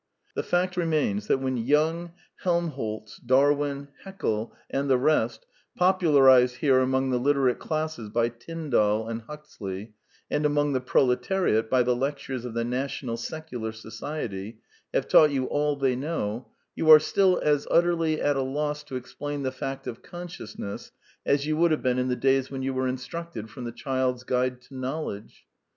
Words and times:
The 0.35 0.41
fact 0.41 0.77
remains 0.77 1.27
that 1.27 1.37
when 1.37 1.57
Young, 1.57 2.13
Helmholtz, 2.37 3.17
Darwin, 3.19 3.89
Haeckel, 4.03 4.51
and 4.67 4.89
the 4.89 4.97
rest, 4.97 5.45
popularized 5.77 6.55
here 6.55 6.79
among 6.79 7.11
the 7.11 7.19
literate 7.19 7.59
classes 7.59 8.09
by 8.09 8.29
Tyndall 8.29 9.07
and 9.07 9.21
Huxley, 9.21 9.93
and 10.31 10.43
among 10.43 10.73
the 10.73 10.81
prole 10.81 11.15
tariat 11.15 11.69
by 11.69 11.83
the 11.83 11.95
lectures 11.95 12.45
of 12.45 12.55
the 12.55 12.63
National 12.63 13.15
Secular 13.15 13.71
Society, 13.71 14.57
have 14.91 15.07
taught 15.07 15.29
you 15.29 15.45
all 15.45 15.75
they 15.75 15.95
know, 15.95 16.49
you 16.75 16.89
are 16.89 16.99
still 16.99 17.37
as 17.43 17.67
utterly 17.69 18.19
at 18.19 18.35
a 18.35 18.41
loss 18.41 18.81
to 18.85 18.95
explain 18.95 19.43
the 19.43 19.51
fact 19.51 19.85
of 19.85 20.01
consciousness 20.01 20.91
as 21.27 21.45
you 21.45 21.55
would 21.57 21.69
have 21.69 21.83
been 21.83 21.99
in 21.99 22.07
the 22.09 22.15
days 22.15 22.49
when 22.49 22.63
you 22.63 22.73
were 22.73 22.87
instructed 22.87 23.51
from 23.51 23.65
The 23.65 23.71
Child's 23.71 24.23
Guide 24.23 24.61
to 24.63 24.75
Knowledge. 24.75 25.45